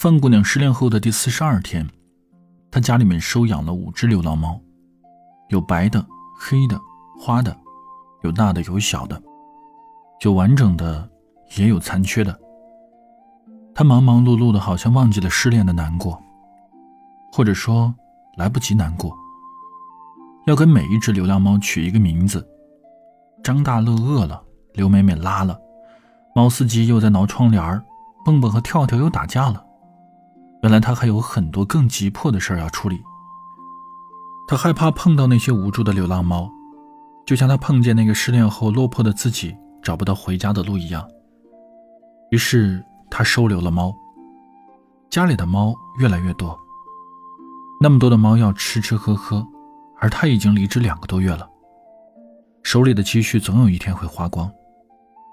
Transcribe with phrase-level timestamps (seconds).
[0.00, 1.86] 范姑娘失恋后的第四十二天，
[2.70, 4.58] 她家里面收养了五只流浪猫，
[5.50, 6.02] 有白的、
[6.38, 6.80] 黑的、
[7.20, 7.54] 花的，
[8.22, 9.22] 有大的有小的，
[10.22, 11.06] 有完整的，
[11.58, 12.34] 也有残缺的。
[13.74, 16.18] 她忙忙碌碌的，好像忘记了失恋的难过，
[17.30, 17.94] 或者说
[18.38, 19.14] 来不及难过。
[20.46, 22.48] 要给每一只流浪猫取一个名字。
[23.44, 24.42] 张大乐饿了，
[24.72, 25.60] 刘美美拉了，
[26.34, 27.84] 猫司机又在挠窗帘
[28.24, 29.66] 蹦蹦和跳跳又打架了。
[30.62, 33.02] 原来他还有很多更急迫的事要处理。
[34.46, 36.50] 他害怕碰到那些无助的流浪猫，
[37.24, 41.08] 就像他碰见那个失恋后落魄的自己找不到回家的路一样。
[42.30, 43.94] 于是他收留了猫。
[45.08, 46.56] 家里的猫越来越多，
[47.80, 49.44] 那么多的猫要吃吃喝喝，
[49.98, 51.48] 而他已经离职两个多月了。
[52.62, 54.48] 手里的积蓄总有一天会花光，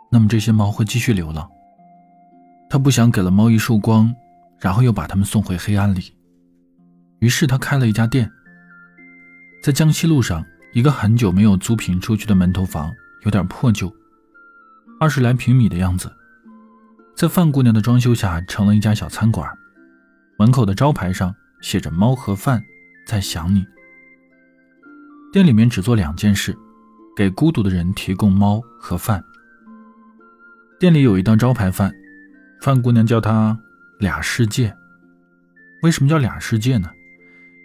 [0.09, 1.47] 那么这些猫会继续流浪。
[2.69, 4.15] 他不想给了猫一束光，
[4.59, 6.13] 然后又把他们送回黑暗里。
[7.19, 8.31] 于是他开了一家店，
[9.63, 12.93] 在江西路上一个很久没有租赁出去的门头房，
[13.25, 13.91] 有点破旧，
[14.99, 16.11] 二十来平米的样子，
[17.15, 19.49] 在范姑娘的装修下成了一家小餐馆。
[20.37, 22.63] 门口的招牌上写着“猫和饭，
[23.07, 23.65] 在想你”。
[25.33, 26.57] 店里面只做两件事。
[27.15, 29.23] 给孤独的人提供猫和饭。
[30.79, 31.91] 店里有一道招牌饭，
[32.61, 33.59] 范姑娘叫它
[33.99, 34.75] “俩世界”。
[35.83, 36.89] 为什么叫俩世界呢？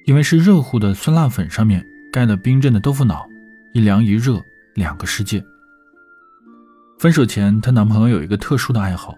[0.05, 3.27] 因为是热乎的酸辣粉上面盖了冰镇的豆腐脑，
[3.73, 4.41] 一凉一热，
[4.75, 5.43] 两个世界。
[6.99, 9.15] 分手前，她男朋友有一个特殊的爱好，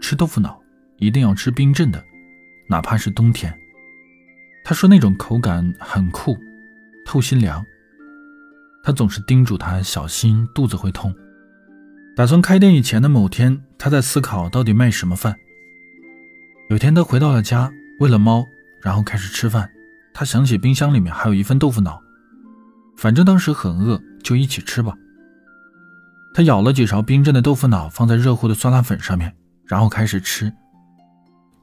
[0.00, 0.60] 吃豆腐脑
[0.96, 2.02] 一定要吃冰镇的，
[2.68, 3.54] 哪怕是冬天。
[4.64, 6.36] 他说那种口感很酷，
[7.04, 7.64] 透心凉。
[8.82, 11.14] 他总是叮嘱他小心肚子会痛。
[12.16, 15.36] 打算开店以前的某天，他在思考到底卖什么饭。
[16.68, 18.46] 有天他回到了家，喂了猫，
[18.80, 19.68] 然后开始吃饭。
[20.14, 22.00] 他想起冰箱里面还有一份豆腐脑，
[22.96, 24.94] 反正当时很饿，就一起吃吧。
[26.34, 29.34] 他舀了几勺冰镇的豆腐脑放在热乎的酸辣粉上面，
[29.66, 30.52] 然后开始吃。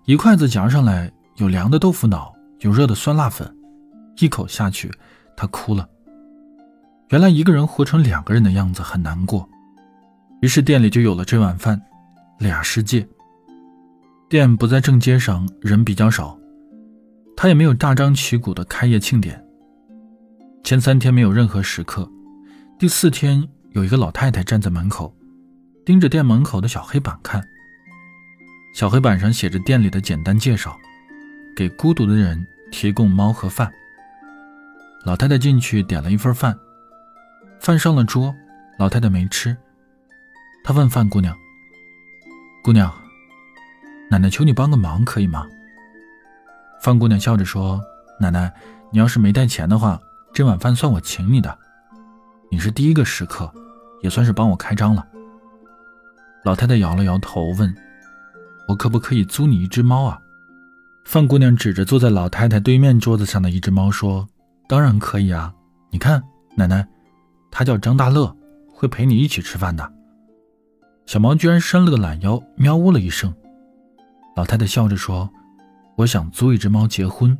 [0.05, 3.51] 一筷子夹上来，有凉的豆腐脑，有热的酸辣粉，
[4.17, 4.91] 一口下去，
[5.35, 5.88] 他哭了。
[7.09, 9.47] 原来一个人活成两个人的样子很难过，
[10.41, 11.79] 于是店里就有了这碗饭，
[12.39, 13.07] 俩世界。
[14.29, 16.38] 店不在正街上，人比较少，
[17.35, 19.44] 他也没有大张旗鼓的开业庆典。
[20.63, 22.07] 前三天没有任何食客，
[22.78, 25.12] 第四天有一个老太太站在门口，
[25.84, 27.44] 盯着店门口的小黑板看。
[28.75, 30.78] 小黑板上写着店里的简单介绍：
[31.56, 33.72] 给孤独的人提供猫和饭。
[35.06, 36.56] 老太太进去点了一份饭。
[37.59, 38.35] 饭上了桌，
[38.78, 39.57] 老太太没吃。
[40.63, 41.35] 她问范姑娘
[42.63, 42.94] ：“姑娘，
[44.09, 45.45] 奶奶求你帮个忙，可以吗？”
[46.81, 47.81] 范姑娘笑着说
[48.19, 48.53] ：“奶奶，
[48.91, 49.99] 你要是没带钱的话，
[50.33, 51.57] 这碗饭算我请你的。
[52.49, 53.51] 你是第一个食客，
[54.01, 55.05] 也算是帮我开张了。”
[56.43, 57.75] 老太太摇了摇头，问
[58.67, 60.19] ：“我可不可以租你一只猫啊？”
[61.05, 64.27] 范姑娘指着坐在老太太对面桌子上的一只猫说
[64.67, 65.53] ：“当然可以啊，
[65.91, 66.23] 你看，
[66.55, 66.87] 奶奶。”
[67.51, 68.33] 他叫张大乐，
[68.71, 69.91] 会陪你一起吃饭的。
[71.07, 73.33] 小猫居然伸了个懒腰，喵呜了一声。
[74.39, 75.29] 老太太笑着说
[75.97, 77.38] ：“我想租一只猫结婚。”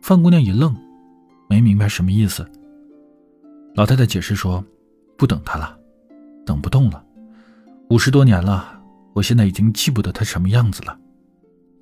[0.00, 0.74] 范姑娘一愣，
[1.46, 2.50] 没明白什么意思。
[3.74, 4.64] 老太太解释说
[5.18, 5.78] ：“不等他了，
[6.46, 7.04] 等不动了。
[7.90, 8.80] 五十多年了，
[9.12, 10.98] 我现在已经记不得他什么样子了。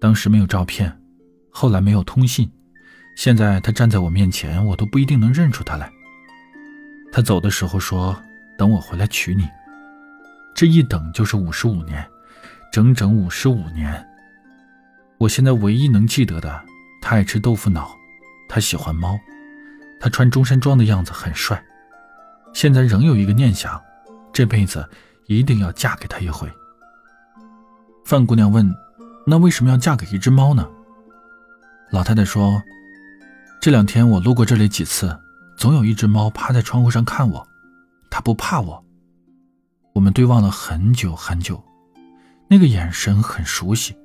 [0.01, 1.01] 当时没有照片，
[1.53, 2.51] 后来没有通信，
[3.17, 5.89] 现在他站在我面前，我都不一定能认出他来。”
[7.13, 8.21] 他走的时候说
[8.59, 9.49] ：“等我回来娶你。”
[10.57, 12.05] 这一等就是五十五年，
[12.73, 14.09] 整整五十五年。
[15.19, 16.61] 我现在唯一能记得的，
[17.03, 17.95] 他爱吃豆腐脑，
[18.49, 19.17] 他喜欢猫，
[20.01, 21.63] 他穿中山装的样子很帅。
[22.55, 23.81] 现在仍有一个念想，
[24.33, 24.89] 这辈子
[25.27, 26.51] 一定要嫁给他一回。
[28.05, 28.75] 范姑娘问
[29.27, 30.67] ：“那为什么要嫁给一只猫呢？”
[31.93, 32.63] 老太太说
[33.61, 35.17] ：“这两天我路过这里几次。”
[35.55, 37.47] 总有一只猫趴在窗户上看我，
[38.11, 38.85] 它不怕我。
[39.93, 41.63] 我们对望了很久很久，
[42.49, 43.97] 那个眼神很熟悉，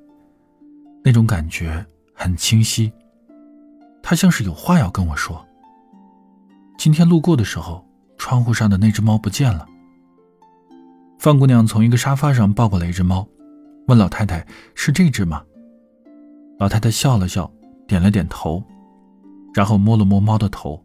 [1.04, 2.92] 那种感觉很清晰。
[4.02, 5.44] 他像是有话要跟我说。
[6.78, 7.84] 今天路过的时候，
[8.16, 9.66] 窗户上的那只猫不见了。
[11.18, 13.28] 范姑娘从一个沙发上抱过来一只猫，
[13.88, 15.42] 问老太太：“是这只吗？”
[16.58, 17.50] 老太太笑了笑，
[17.86, 18.62] 点了点头，
[19.52, 20.82] 然后摸了摸猫的头。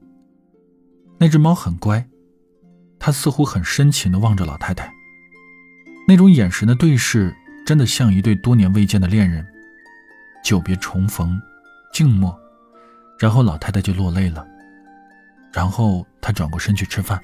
[1.19, 2.05] 那只猫很乖，
[2.99, 4.91] 它似乎很深情地望着老太太，
[6.07, 7.33] 那种眼神的对视，
[7.65, 9.45] 真的像一对多年未见的恋人。
[10.43, 11.41] 久别重逢，
[11.93, 12.37] 静默，
[13.17, 14.45] 然后老太太就落泪了。
[15.53, 17.19] 然后她转过身去吃饭。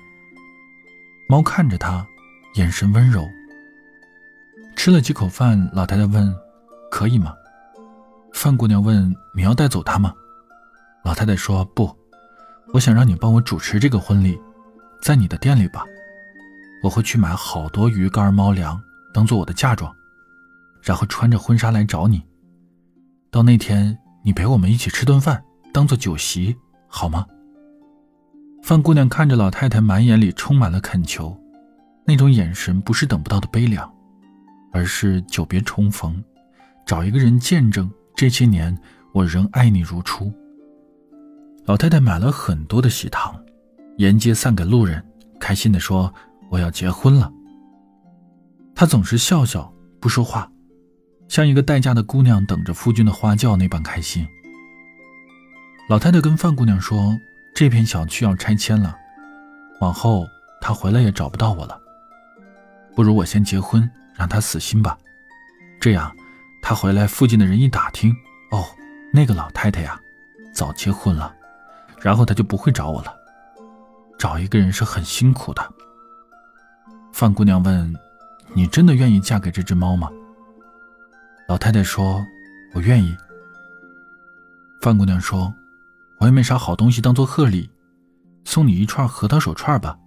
[1.27, 2.05] 猫看着她，
[2.55, 3.27] 眼神温柔。
[4.75, 6.33] 吃了几口饭，老太太问
[6.89, 7.35] ：“可以吗？”
[8.31, 10.13] 范姑娘问：“你要带走它吗？”
[11.03, 11.93] 老太太说：“不，
[12.73, 14.39] 我想让你帮我主持这个婚礼，
[15.01, 15.83] 在你的店里吧。
[16.81, 18.81] 我会去买好多鱼干、猫粮，
[19.13, 19.93] 当做我的嫁妆，
[20.81, 22.21] 然后穿着婚纱来找你。
[23.31, 26.55] 到那天，你陪我们一起吃顿饭，当做酒席，
[26.87, 27.25] 好吗？”
[28.61, 31.35] 范姑娘看着老太太，满眼里充满了恳求，
[32.05, 33.89] 那种眼神不是等不到的悲凉，
[34.71, 36.21] 而是久别重逢，
[36.85, 38.77] 找一个人见证这些年
[39.13, 40.31] 我仍爱你如初。
[41.65, 43.39] 老太太买了很多的喜糖，
[43.97, 45.03] 沿街散给路人，
[45.39, 46.13] 开心地说
[46.49, 47.31] ：“我要结婚了。”
[48.75, 50.51] 她总是笑笑不说话，
[51.29, 54.27] 像一个待嫁的姑娘等着夫君的花轿那般开心。
[55.87, 57.17] 老太太跟范姑娘说。
[57.51, 58.95] 这片小区要拆迁了，
[59.81, 60.25] 往后
[60.61, 61.77] 她回来也找不到我了。
[62.95, 64.97] 不如我先结婚，让她死心吧。
[65.77, 66.15] 这样，
[66.61, 68.15] 他回来，附近的人一打听，
[68.51, 68.63] 哦，
[69.11, 69.99] 那个老太太呀，
[70.53, 71.35] 早结婚了，
[71.99, 73.13] 然后她就不会找我了。
[74.17, 75.73] 找一个人是很辛苦的。
[77.11, 77.93] 范姑娘问
[78.53, 80.09] ：“你真的愿意嫁给这只猫吗？”
[81.49, 82.23] 老太太说
[82.73, 83.17] ：“我愿意。”
[84.81, 85.51] 范姑娘说。
[86.19, 87.69] 我也没啥好东西当做贺礼，
[88.43, 89.97] 送你一串核桃手串吧。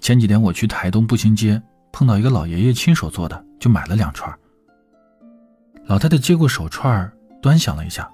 [0.00, 1.60] 前几天我去台东步行街，
[1.90, 4.32] 碰到一个老爷爷亲手做的，就买了两串。
[5.84, 8.08] 老太太接过手串，端详了一下，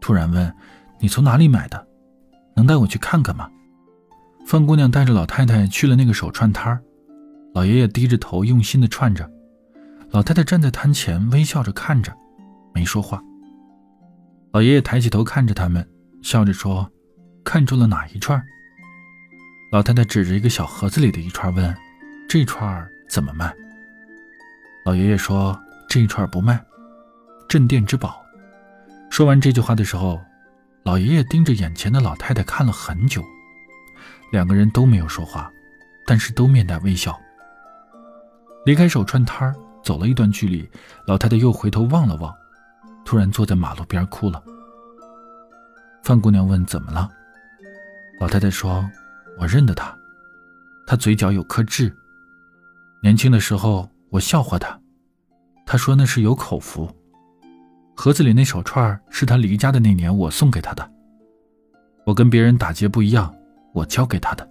[0.00, 0.52] 突然问
[0.98, 1.86] ：“你从哪里买的？
[2.56, 3.48] 能带我去看看吗？”
[4.44, 6.82] 范姑娘带着老太太去了那个手串摊，
[7.52, 9.30] 老爷爷低着头用心的串着，
[10.14, 12.16] 老太太站在摊前微笑着看着，
[12.72, 13.20] 没说话。
[14.52, 15.84] 老爷爷抬起头看着他们。
[16.22, 16.88] 笑着说
[17.44, 18.40] ：“看中了哪一串？”
[19.72, 21.76] 老太太指着一个小盒子里的一串问
[22.30, 23.52] ：“这串怎么卖？”
[24.86, 26.64] 老爷爷说：“这一串不卖，
[27.48, 28.24] 镇店之宝。”
[29.10, 30.18] 说完这句话的时候，
[30.84, 33.20] 老爷爷盯着眼前的老太太看了很久，
[34.30, 35.52] 两个人都没有说话，
[36.06, 37.20] 但是都面带微笑。
[38.64, 40.68] 离开手串摊儿，走了一段距离，
[41.06, 42.34] 老太太又回头望了望，
[43.04, 44.42] 突然坐在马路边哭了。
[46.02, 47.08] 范姑娘问：“怎么了？”
[48.18, 48.84] 老太太说
[49.38, 49.96] ：“我认得他，
[50.86, 51.94] 他嘴角有颗痣。
[53.02, 54.78] 年轻的时候我笑话他，
[55.66, 56.90] 他说那是有口福。
[57.94, 60.90] 盒子里那手串是他离家的那年我送给他的。
[62.06, 63.34] 我跟别人打劫不一样，
[63.72, 64.48] 我教给他的。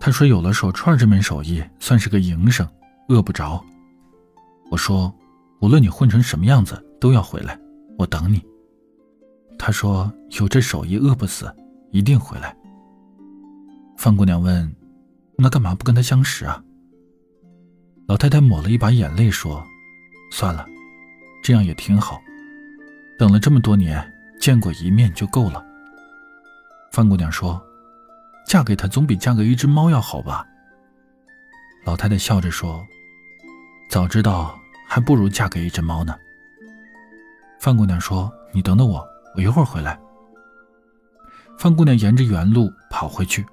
[0.00, 2.66] 他说有了手串这门手艺，算是个营生，
[3.08, 3.64] 饿不着。
[4.70, 5.12] 我说，
[5.60, 7.58] 无论你混成什么样子，都要回来，
[7.98, 8.44] 我等你。”
[9.58, 11.52] 他说：“有这手艺，饿不死，
[11.90, 12.56] 一定回来。”
[13.98, 14.72] 范姑娘问
[15.36, 16.62] ：“那干嘛不跟他相识啊？”
[18.06, 19.62] 老太太抹了一把眼泪说
[20.30, 20.64] ：“算了，
[21.42, 22.20] 这样也挺好。
[23.18, 24.00] 等了这么多年，
[24.40, 25.64] 见过一面就够了。”
[26.92, 27.60] 范姑娘说
[28.46, 30.46] ：“嫁给他总比嫁给一只猫要好吧？”
[31.84, 32.86] 老太太笑着说
[33.88, 36.14] ：“早知道，还不如嫁给一只猫呢。”
[37.60, 39.96] 范姑娘说：“你等等我。”我一会儿回来。
[41.58, 43.46] 范姑娘沿着原路跑回去，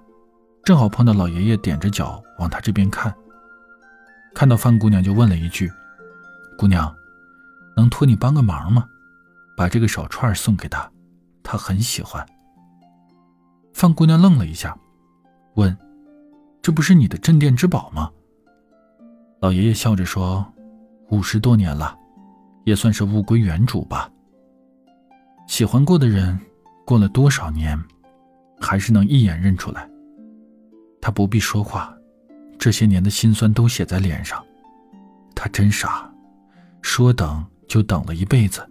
[0.63, 3.13] 正好碰到老爷爷踮着脚往她这边看。
[4.33, 5.71] 看到范姑娘，就问了一句
[6.57, 6.91] ：“姑娘，
[7.75, 8.85] 能托你帮个忙吗？
[9.55, 10.89] 把这个手串送给他，
[11.43, 12.25] 他很喜欢。”
[13.73, 14.75] 范姑娘愣了一下，
[15.55, 15.77] 问
[16.63, 18.09] ：“这不是你的镇店之宝吗？”
[19.45, 20.43] 老爷爷笑着说
[21.11, 21.95] ：“五十多年了，
[22.63, 24.09] 也算是物归原主吧。”
[25.47, 26.39] 喜欢过的人，
[26.83, 27.79] 过了多少年，
[28.59, 29.87] 还是能一眼认出来。
[30.99, 31.95] 他不必说话，
[32.57, 34.43] 这些年的辛酸都写在脸上。
[35.35, 36.11] 他真傻，
[36.81, 38.67] 说等就等了一辈子。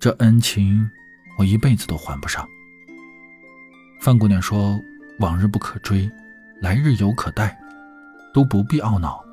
[0.00, 0.84] 这恩情，
[1.38, 2.44] 我一辈子都还不上。
[4.00, 4.76] 范姑娘说
[5.20, 6.10] ：“往日不可追，
[6.60, 7.56] 来日犹可待，
[8.34, 9.24] 都不必懊恼。”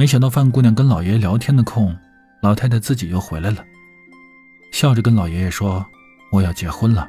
[0.00, 1.92] 没想到范姑娘跟老爷爷聊天的空，
[2.40, 3.64] 老太太自己又回来了。
[4.70, 5.84] 笑着跟老爷爷说
[6.30, 7.08] ：“我要结婚了。”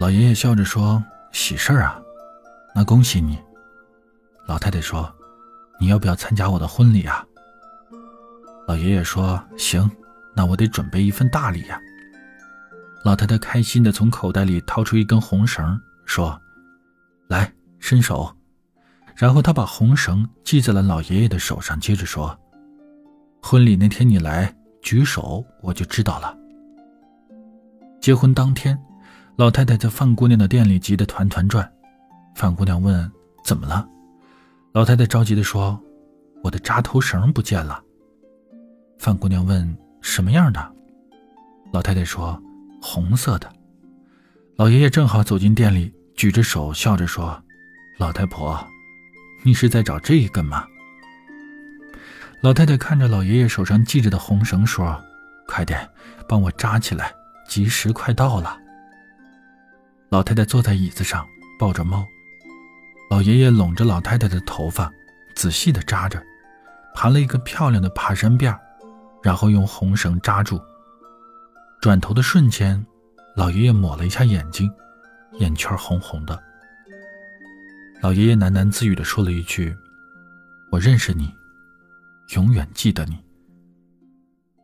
[0.00, 1.00] 老爷爷笑着说
[1.30, 2.02] ：“喜事儿啊，
[2.74, 3.38] 那恭喜你。”
[4.48, 5.08] 老太太说
[5.78, 7.24] ：“你要不要参加我的婚礼啊？”
[8.66, 9.88] 老爷爷说：“行，
[10.34, 11.80] 那我得准备一份大礼呀。”
[13.04, 16.36] 老太太开心的从口袋里掏出一根红绳，说
[17.30, 18.36] ：“来，伸手。”
[19.16, 22.38] 然后他把红绳系在了老爷爷的手上，接着说
[23.42, 26.32] ：“婚礼那天你来。”举手我就知道了。
[28.00, 28.80] 结婚当天，
[29.34, 31.68] 老太太在范姑娘的店里急得团团转。
[32.36, 33.10] 范姑娘问
[33.42, 33.84] ：“怎么了？”
[34.72, 35.76] 老太太着急地说
[36.44, 37.82] ：“我的扎头绳不见了。”
[39.00, 40.72] 范姑娘问：“什么样的？”
[41.72, 42.40] 老太太说
[42.80, 43.52] ：“红色的。”
[44.54, 47.42] 老爷爷正好走进店里，举着手笑着说
[47.98, 48.64] ：“老太婆，
[49.46, 50.66] 你是在找这一根吗？”
[52.42, 55.00] 老太太看着老爷爷手上系着的红绳，说
[55.46, 55.88] ：“快点，
[56.28, 57.14] 帮我扎起来，
[57.46, 58.58] 吉时快到了。”
[60.10, 61.24] 老太太坐在椅子上，
[61.60, 62.04] 抱着猫。
[63.08, 64.90] 老爷爷拢着老太太的头发，
[65.36, 66.20] 仔细地扎着，
[66.92, 68.56] 盘了一个漂亮的爬山辫
[69.22, 70.60] 然后用红绳扎住。
[71.80, 72.84] 转头的瞬间，
[73.36, 74.68] 老爷爷抹了一下眼睛，
[75.38, 76.42] 眼圈红红的。
[78.00, 79.74] 老爷爷喃喃自语地说了一句
[80.70, 81.30] ：“我认识你。”
[82.34, 83.16] 永远记得你。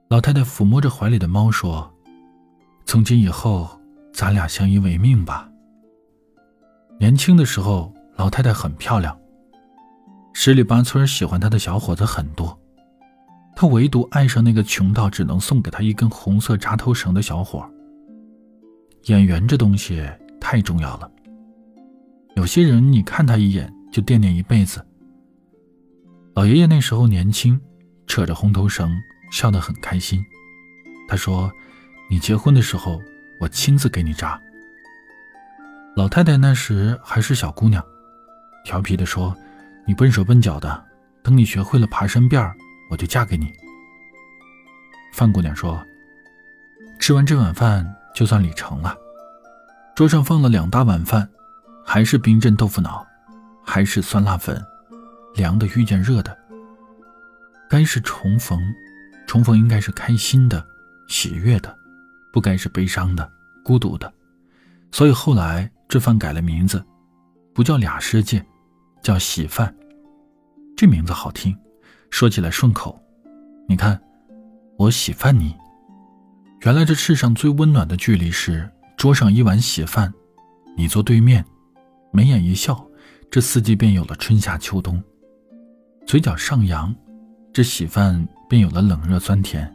[0.09, 1.93] 老太太抚摸着怀里的猫说
[2.85, 3.81] ：“从今以后，
[4.13, 5.49] 咱俩相依为命吧。”
[6.99, 9.17] 年轻的时候，老太太很漂亮，
[10.33, 12.57] 十里八村喜欢她的小伙子很多，
[13.55, 17.65] 她唯独爱上那个穷到只能送给她一根红色扎头绳的小伙。
[19.05, 20.05] 眼缘这东西
[20.41, 21.11] 太重要了，
[22.35, 24.85] 有些人你看他一眼就惦念一辈子。
[26.35, 27.61] 老爷爷那时候年轻，
[28.07, 28.91] 扯着红头绳，
[29.31, 30.25] 笑得很开心。
[31.07, 31.53] 他说
[32.09, 32.99] ：“你结婚的时候，
[33.39, 34.41] 我亲自给你扎。”
[35.95, 37.85] 老太太那时还是小姑娘，
[38.65, 39.37] 调皮地说
[39.87, 40.85] ：“你笨手笨脚的，
[41.23, 42.51] 等你学会了爬山辫
[42.91, 43.53] 我就嫁给你。”
[45.13, 45.85] 范姑娘说
[46.99, 48.97] ：“吃完这碗饭就算礼成了。”
[49.95, 51.29] 桌上放了两大碗饭，
[51.85, 53.07] 还是冰镇豆腐脑，
[53.65, 54.63] 还是酸辣粉。
[55.35, 56.37] 凉的遇见热的，
[57.71, 58.61] 该是重逢，
[59.27, 60.63] 重逢应该是开心的、
[61.09, 61.75] 喜悦的，
[62.33, 63.27] 不该是悲伤的、
[63.65, 64.13] 孤独的。
[64.91, 66.85] 所以后来这饭改了名字，
[67.55, 68.45] 不叫俩世界，
[69.03, 69.75] 叫喜饭。
[70.77, 71.57] 这名字好听，
[72.11, 73.03] 说起来顺口。
[73.67, 73.99] 你看，
[74.77, 75.57] 我喜饭你。
[76.61, 80.13] 原来这世上最温暖的距离是桌上一碗喜饭，
[80.77, 81.43] 你坐对面，
[82.15, 82.87] 眉眼一笑，
[83.31, 85.03] 这四季便有了春夏秋冬。
[86.07, 86.95] 嘴角上扬，
[87.55, 89.75] 这喜饭便有了冷热酸甜。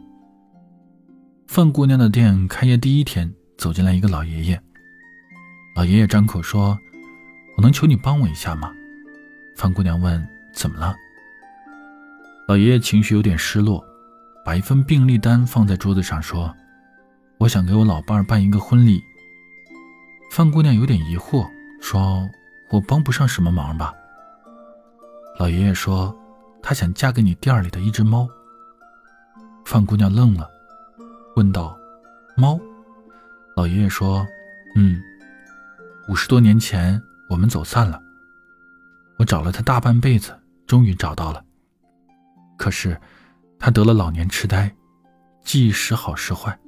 [1.48, 4.62] 范姑娘的店开业第一天，走进来一个老爷爷。
[5.74, 6.78] 老爷爷张口说
[7.58, 8.72] ：“我能求你帮我一下吗？”
[9.58, 10.94] 范姑娘问：“怎么了？”
[12.46, 13.84] 老爷爷情绪有点失落，
[14.44, 16.54] 把一份病历单放在桌子上说
[17.40, 19.02] ：“我想给我老伴儿办一个婚礼。”
[20.30, 21.48] 范姑娘有点疑惑，
[21.80, 22.28] 说
[22.70, 23.94] ：“我帮不上什么忙吧？”
[25.38, 26.14] 老爷爷说
[26.62, 28.28] ：“他想嫁给你店里的一只猫。”
[29.64, 30.50] 范姑娘愣了，
[31.36, 31.78] 问道
[32.36, 32.58] ：“猫？”
[33.56, 34.26] 老爷爷说
[34.76, 35.02] ：“嗯，
[36.08, 38.00] 五十多年前我们走散了，
[39.18, 41.44] 我找了他大半辈子，终于找到了。
[42.56, 43.00] 可是
[43.58, 44.74] 他得了老年痴呆，
[45.42, 46.58] 记忆时好时坏。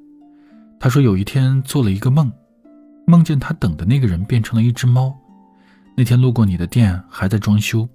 [0.78, 2.32] 他说有一天做了一个梦，
[3.10, 5.18] 梦见他等的那个人变成了一只猫。
[5.96, 7.86] 那天路过你的店，还在装修。”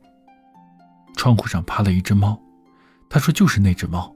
[1.15, 2.37] 窗户上趴了一只猫，
[3.09, 4.13] 他说：“就是那只猫。”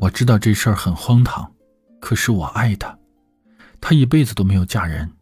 [0.00, 1.52] 我知道这事儿很荒唐，
[2.00, 2.98] 可是我爱他，
[3.80, 5.12] 他一辈子都没有嫁人。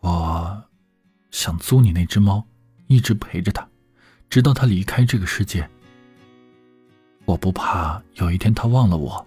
[0.00, 0.64] 我
[1.30, 2.44] 想租你那只猫，
[2.88, 3.68] 一直陪着他，
[4.28, 5.68] 直到他离开这个世界。
[7.24, 9.24] 我不怕有一天他忘了我，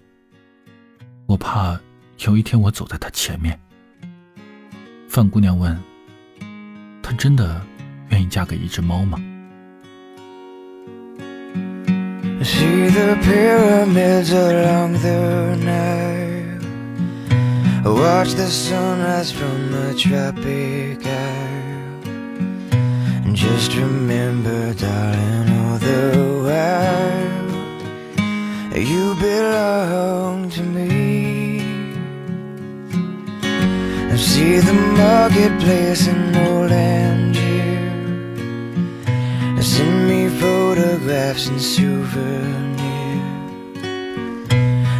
[1.27, 1.79] 我怕
[2.25, 3.57] 有一天我走在他前面。
[5.11, 5.77] 范姑娘问
[7.03, 7.61] ：“他真的
[8.11, 9.19] 愿意嫁给一只猫吗？”
[12.41, 16.61] See the pyramids along the Nile
[17.83, 21.99] Watch the sunrise from the tropic isle
[23.25, 26.15] And just remember, darling, all the
[26.47, 27.51] while
[28.79, 30.30] You belong
[34.21, 37.81] See the marketplace in old Angier
[39.61, 42.71] Send me photographs and souvenirs.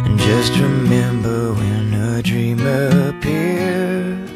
[0.06, 4.28] And just remember when a dream appears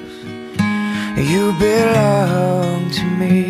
[1.33, 3.43] You belong to me.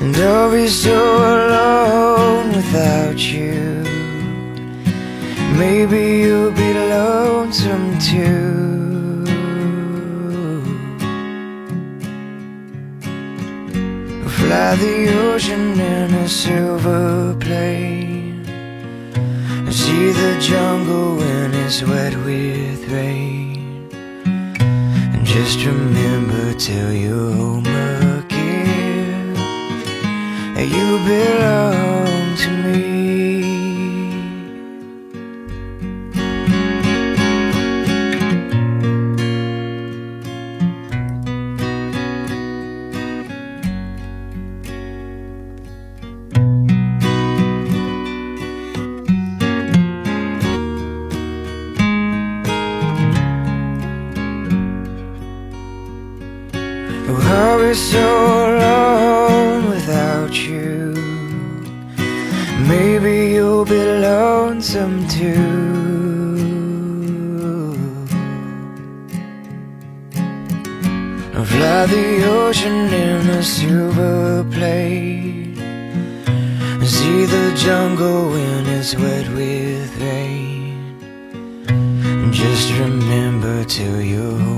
[0.00, 0.96] And I'll be so
[1.34, 3.45] alone without you
[5.58, 9.24] Maybe you'll be lonesome too
[14.36, 14.96] Fly the
[15.28, 18.16] ocean in a silver plane
[19.70, 23.88] See the jungle when it's wet with rain.
[25.12, 29.36] And just remember till you're home again.
[30.56, 32.85] You belong to me.
[57.76, 58.08] So
[58.56, 60.94] alone without you.
[62.66, 65.76] Maybe you'll be lonesome too.
[71.34, 75.58] I'll fly the ocean in a silver plane.
[75.58, 80.96] and See the jungle when it's wet with rain.
[81.68, 84.00] And just remember to.
[84.00, 84.55] You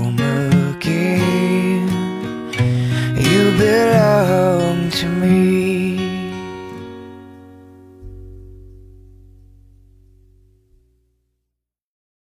[3.59, 5.48] belong to me.